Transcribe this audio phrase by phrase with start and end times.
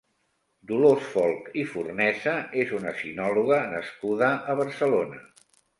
[0.71, 5.27] Dolors Folch i Fornesa és una sinòloga nascuda a Barcelona.